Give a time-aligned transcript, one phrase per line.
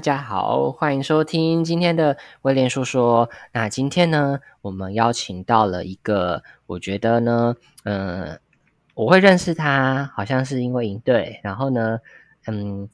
[0.00, 3.28] 大家好，欢迎收听今天的威廉说说。
[3.52, 8.40] 那今天呢，我们邀请到了一个，我觉得呢，嗯，
[8.94, 11.98] 我会认识他，好像是因为营队，然后呢，
[12.46, 12.88] 嗯，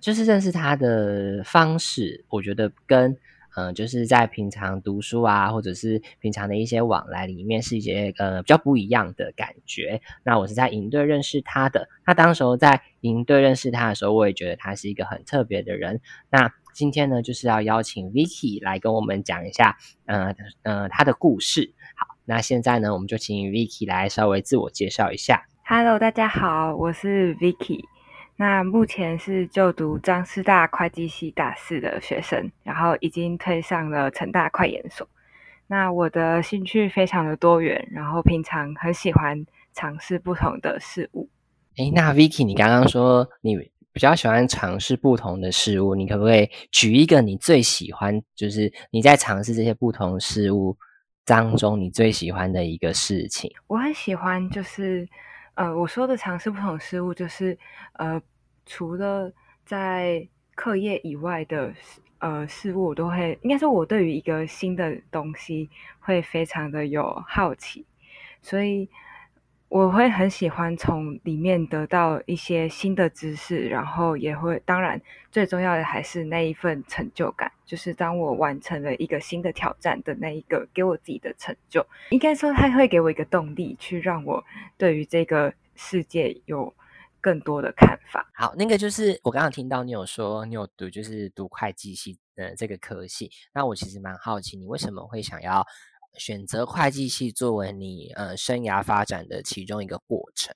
[0.00, 3.16] 就是认识他的方式，我觉得跟。
[3.56, 10.00] 嗯，就是在平常读书啊，或者是平常的一些往来里面，是一些呃比较不一样的感觉。
[10.22, 16.00] 那我是在营队认识他的，那当时候在营队认识他的时候，我也觉得他是一个很特别的人。
[16.30, 21.74] 那今天呢，就是要邀请 Vicky 来跟我们讲一下，呃呃他的故事。
[21.96, 25.46] 好，那现在呢，我们就请 Vicky 来稍微自我介绍一下。
[25.64, 27.80] Hello，大家好，我是 Vicky。
[28.40, 35.08] 那目前是就读张师大会计系大四的学生，然后已经推上了成大会研所。
[35.66, 39.44] 那我的兴趣非常的多元，然后平常很喜欢
[39.74, 41.28] 尝试不同的事物。
[41.78, 43.56] 诶那 Vicky，你刚刚说你
[43.92, 50.76] 比较喜欢尝试不同的事物，你可不可以举一个你最喜欢，就是你在尝试这些不同事物
[51.24, 53.50] 当中你最喜欢的一个事情？
[53.66, 55.08] 我很喜欢，就是。
[55.58, 57.58] 呃，我说的尝试不同事物，就是
[57.94, 58.22] 呃，
[58.64, 59.32] 除了
[59.66, 61.74] 在课业以外的
[62.20, 67.84] 呃事物，我都会，应该说，我对于一个新的东西会非常的有好奇，
[68.40, 68.88] 所以。
[69.68, 74.98] 我会很喜欢从里面得到一些新的知识，然后也会，当然
[75.30, 81.86] 最重要的还是那一份成就感，就是当我完成了一个新的挑战的那一个给我自己的成就。
[82.10, 84.42] 应该说，它会给我一个动力，去让我
[84.78, 86.74] 对于这个世界有
[87.20, 88.26] 更多的看法。
[88.34, 95.66] 好，那个就是我刚刚听到你有说你有读，就是读会计系的这个科系，那我其实蛮好奇，你为什么会想要？
[96.18, 100.54] 选择会计系作为你呃生涯发展的其中一个过程。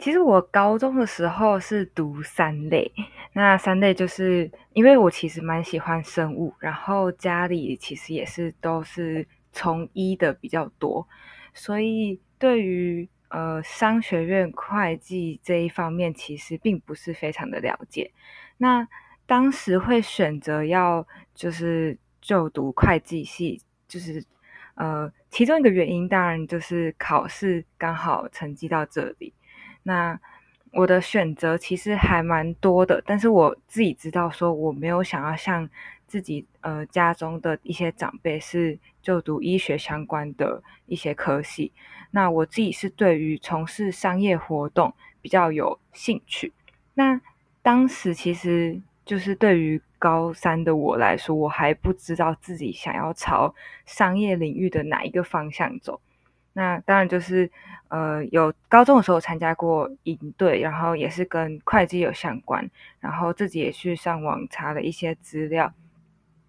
[0.00, 2.92] 其实我高中的时候是读三类，
[3.32, 11.06] 那三类就是因为我其实蛮喜欢生物，然后家里其实也是都是从医的比较多，
[11.54, 18.10] 所以对于呃商学院会计这一方面其实并不是非常的了解。
[18.58, 18.86] 那
[19.26, 24.22] 当时会选择要就是就读会计系，就是。
[24.74, 29.32] 呃，其中一个原因当然就是考试刚好成绩到这里。
[29.82, 30.18] 那
[30.72, 35.68] 我的选择其实还蛮多的，但是我自己知道说我没有想要像
[36.06, 41.72] 自己呃家中的一些长辈是就读医学相关的一些科系。
[42.10, 46.52] 那我自己是对于从事商业活动比较有兴趣。
[46.94, 47.20] 那
[47.62, 49.80] 当时其实就是对于。
[50.04, 53.54] 高三的我来说，我还不知道自己想要朝
[53.86, 55.98] 商业领域的哪一个方向走。
[56.52, 57.50] 那当然就是，
[57.88, 62.70] 呃，有高中的时候参加过营队，然后也是跟会计有相关，
[63.00, 65.72] 然后自己也去上网查了一些资料，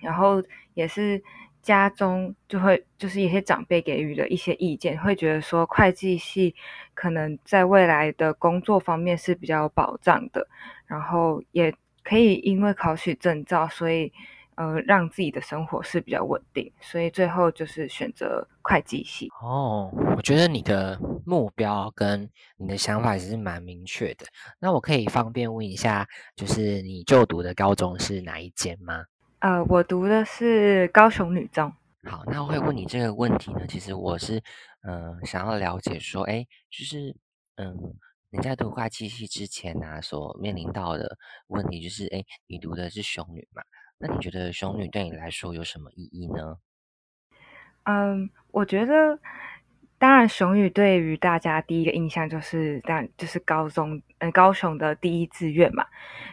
[0.00, 0.42] 然后
[0.74, 1.22] 也是
[1.62, 6.54] 家中就会就是一些长辈给予的一些意见，会觉得说会计系
[6.92, 10.46] 可能在未来的工作方面是比较有保障的，
[10.86, 11.74] 然后也。
[12.08, 14.10] 可以因为考取证照，所以
[14.54, 19.28] 呃让自己的生活是比较稳定，所以最后就是选择会计系。
[19.42, 22.26] 哦，我觉得你的目标跟
[22.56, 24.24] 你的想法其实蛮明确的。
[24.58, 29.04] 那我可以方便问一下，就是你就读的高中是哪一间吗？
[29.40, 31.70] 呃，我读的是高雄女中。
[32.04, 34.42] 好，那我会问你这个问题呢，其实我是
[34.82, 37.14] 嗯想要了解说，哎，就是
[37.56, 37.76] 嗯。
[38.30, 41.16] 你在读会计系之前呢，所面临到的
[41.46, 43.62] 问题就是，哎，你读的是雄女嘛？
[43.96, 46.58] 那你觉得雄女对你来说有什么意义呢？
[47.84, 49.18] 嗯，我觉得，
[49.96, 55.86] 当然，雄女对于大家第一个印象就是，但就是高中，嗯，高雄的第一志愿嘛。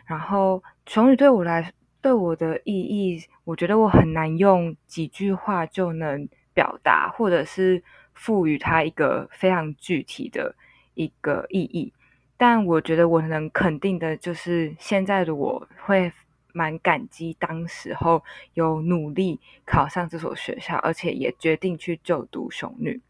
[0.05, 7.81] 然后，雄女对我来，对我的意义，我觉得我很难用几句话就能表达，或者是
[8.13, 10.53] 赋予它一个非常具体的。
[10.95, 11.93] 一个意义，
[12.35, 16.11] 但我觉得我能肯定的就是，现在的我会
[16.51, 23.01] 蛮感激当时候有努力考上这所学校，而且也决定去就读雄女。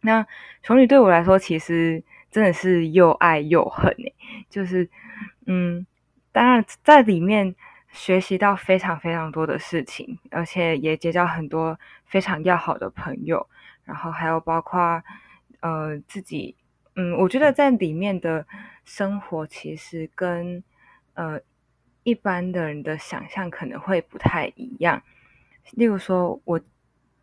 [0.00, 0.26] 那
[0.62, 4.14] 雄女对我来说，其实真的是又爱又恨诶，
[4.50, 4.88] 就是，
[5.46, 5.86] 嗯，
[6.32, 7.54] 当然在里面
[7.90, 13.46] 学习到非常非常多的事情，而且也结交很多非常要好的朋友，
[13.84, 15.02] 然后还有包括
[15.60, 16.56] 呃自己。
[16.94, 18.46] 嗯，我觉得在里面的
[18.84, 20.62] 生活其实跟
[21.14, 21.40] 呃
[22.02, 25.02] 一般的人的想象可能会不太一样。
[25.72, 26.60] 例如说，我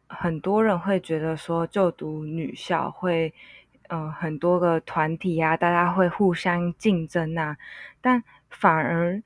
[0.08, 3.32] 很多人会觉得说就读女校会
[3.90, 7.58] 呃很多个团体啊，大家会互相竞争啊，
[8.02, 9.22] 但反而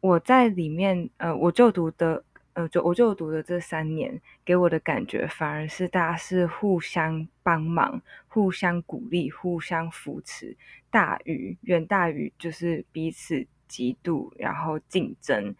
[0.00, 2.24] 我在里面，呃，我就读的，
[2.56, 10.56] 呃，就我就读的这三年，给我的感觉反而是大家是互相帮忙、互相鼓励、互相扶持，
[10.90, 15.54] 大于远大于就是彼此嫉妒，然后竞争。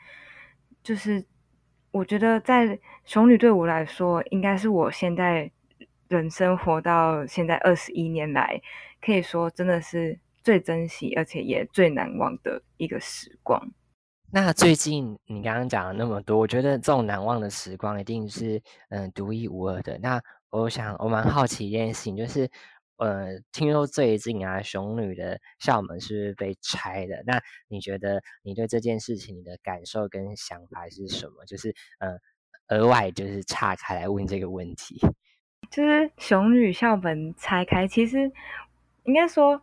[0.82, 1.22] 就是
[1.90, 5.50] 我觉得在熊女对我来说，应该是我现在
[6.08, 8.58] 人生活到现在二十一年来，
[9.02, 13.70] 可以说真的是最珍惜而且也最难忘的一个时光。
[14.32, 19.98] 那最近你刚刚讲了那么多，我觉得这种难忘的时光一定是嗯独一无二的。
[19.98, 20.20] 那
[20.50, 22.50] 我想我蛮好奇一件事情，就是
[22.96, 27.22] 呃听说最近啊熊女的校门是不是被拆的？
[27.24, 31.44] 那你觉得你对这件事情你的感受跟想法是什么？
[31.46, 32.18] 就是嗯
[32.68, 35.00] 额外就是岔开来问这个问题，
[35.70, 38.30] 就是熊女校门拆开，其实
[39.04, 39.62] 应该说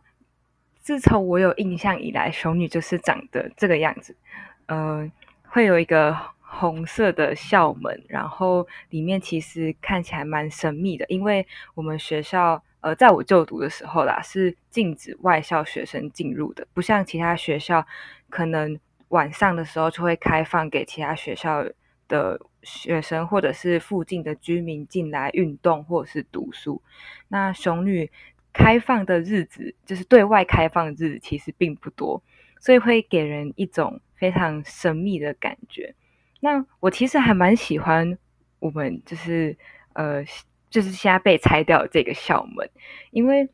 [0.78, 4.16] 自从我有印象以来，熊女就是长得这个样子。
[4.66, 5.10] 呃，
[5.44, 17.86] 会有一个红色的校门，然后里面其实看起来蛮神秘的，因为我们学校，呃，在我就读的时候啦，是禁止外校学生进入的，不像其他学校，
[18.30, 18.78] 可能
[19.08, 21.64] 晚上的时候就会开放给其他学校
[22.08, 26.80] 的学生或者是附近的居民进来运动或者是读书。
[27.28, 28.10] 那雄女
[28.52, 32.22] 开放的日子，就是对外开放的日子，其实并不多，
[32.64, 34.00] 所以会给人一种。
[34.16, 35.94] 非常神秘的感觉。
[36.40, 38.16] 那我其实还蛮喜欢
[38.58, 39.54] 我们就是
[39.92, 40.24] 呃，
[40.70, 42.70] 就是现在被拆掉的这个校门，
[43.10, 43.46] 因为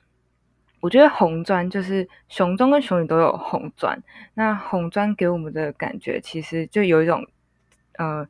[0.78, 4.00] 我觉得红砖就是熊中跟熊女都有红砖。
[4.34, 7.26] 那红砖给我们的感觉，其实就有一种
[7.98, 8.28] 呃，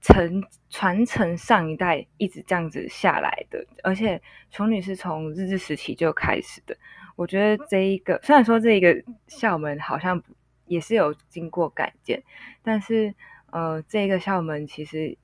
[0.00, 3.64] 承传承上一代一直这样子下来的。
[3.84, 4.20] 而且
[4.50, 6.76] 熊女是从日治时期就开始的。
[7.16, 10.22] 我觉得这一个虽然说这一个校门好像。
[10.66, 12.22] 也是有经过改建，
[12.62, 13.14] 但是
[13.50, 15.18] 呃，这个校门其实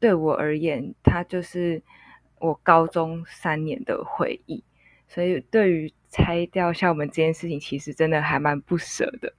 [0.00, 1.82] 对我而言，它就是
[2.38, 4.64] 我高中三年的回忆，
[5.06, 9.34] 所以对于拆掉校门这件事情，其实真的还蛮不舍的。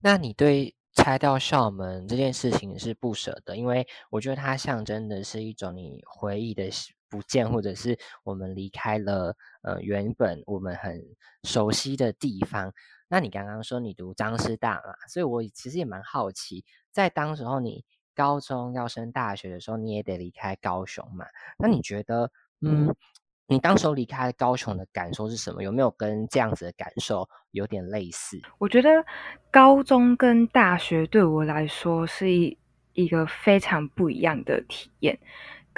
[0.00, 6.68] 那你对拆掉校门这件事情是不舍的，因为我觉得它象征的是一种你回忆的
[7.08, 11.02] 不见，或者是我们离开了呃原本我们很
[11.42, 12.72] 熟悉的地方。
[13.08, 17.84] 那你刚刚说你读张师大嘛，所以我其实也蛮好奇，在当时候你
[18.14, 21.24] 高中要升大学的时候，你也得离开高雄嘛？
[21.56, 22.94] 那你觉得，嗯，
[23.46, 25.62] 你当时候离开高雄的感受是什么？
[25.62, 28.38] 有没有跟这样子的感受有点类似？
[28.58, 28.90] 我觉得
[29.50, 32.58] 高中跟大学对我来说是一
[32.92, 35.18] 一个非常不一样的体验。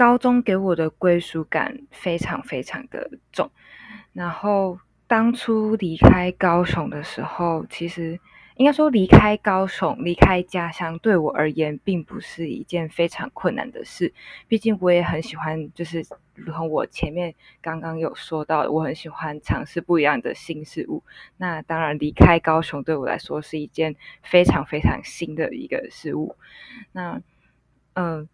[0.00, 3.50] 高中给我的归属感非常非常的重，
[4.14, 4.78] 然后。
[5.06, 8.20] 当初离开高雄的时候，其实
[8.54, 14.14] 应该说离开高雄、离开家乡，对我而言并不是一件非常困难的事。
[14.46, 16.04] 毕竟我也很喜欢，就是
[16.36, 21.02] 如同我前面刚刚有说到，我很喜欢尝试不一样的新事物。
[21.36, 26.36] 那当然，离开高雄对我来说是一件非常非常新的一个事物。
[26.92, 27.20] 那，
[27.94, 28.28] 嗯，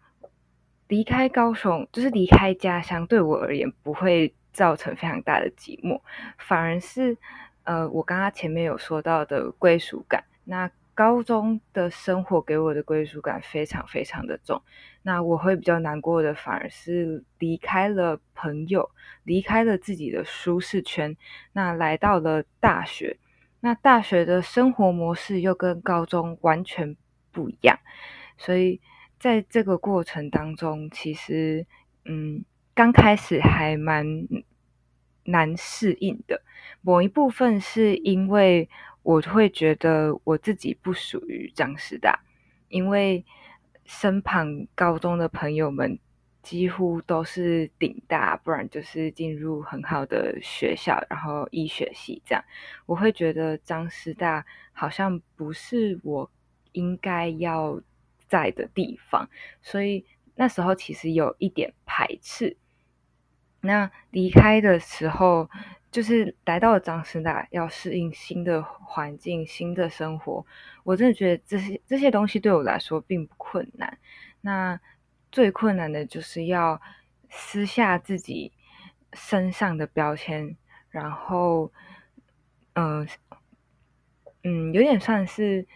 [0.87, 4.33] 离开高雄就是离开家乡，对我而言不会。
[4.53, 6.01] 造成非常大的寂寞，
[6.39, 7.15] 反而是，
[7.63, 10.23] 呃，我刚刚前面有说到的归属感。
[10.45, 14.59] 那高中的生活给我的归属感非常非常的重。
[15.03, 18.89] 那我会比较难过的，反而是离开了朋友，
[19.23, 21.15] 离开了自己的舒适圈，
[21.53, 23.19] 那来到了大学。
[23.59, 26.97] 那大学的生活模式又跟高中完全
[27.31, 27.77] 不一样，
[28.39, 28.81] 所以
[29.19, 31.65] 在这个过程当中，其实，
[32.05, 32.43] 嗯。
[32.77, 34.05] 刚开始还蛮
[35.23, 36.43] 难适应的，
[36.81, 38.69] 某一部分是因为
[39.01, 42.19] 我会觉得我自己不属于张师大，
[42.69, 43.25] 因为
[43.83, 45.97] 身旁高中的朋友们
[46.43, 52.43] 几乎都是顶大，不然就是进入很好的学校，然后医学系这样，
[52.85, 56.29] 我会觉得张师大好像不是我
[56.73, 57.81] 应该要
[58.27, 59.29] 在的地方，
[59.61, 60.05] 所以
[60.35, 62.57] 那时候其实有一点排斥。
[63.61, 65.49] 那离开的时候，
[65.91, 70.45] 就是来到了张师大，要适应新的环境、新的生活。
[70.83, 73.97] 我真的觉得这些这些东西对我来说并不困难。
[74.41, 74.79] 那
[75.31, 76.79] 最困难的就是要
[77.29, 78.53] 撕下自己
[79.13, 80.55] 身上的标签，
[80.89, 81.71] 然后，
[82.73, 83.07] 嗯
[84.43, 85.67] 嗯，有点算是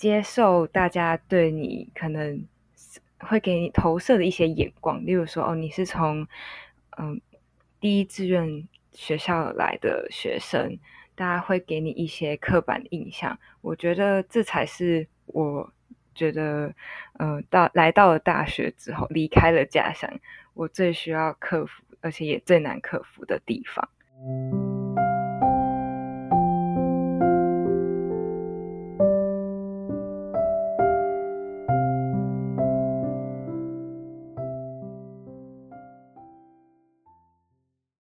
[0.00, 2.42] 接受大家对你可能
[3.18, 6.26] 会给你投射的一些眼光，例如说，哦，你是从。
[6.96, 7.20] 嗯，
[7.80, 10.78] 第一志愿学校来的学生，
[11.14, 13.38] 大家会给你一些刻板印象。
[13.60, 15.70] 我觉得这才是我
[16.14, 16.74] 觉得，
[17.18, 20.10] 呃，到来到了大学之后，离开了家乡，
[20.54, 24.69] 我最需要克服，而且也最难克服的地方。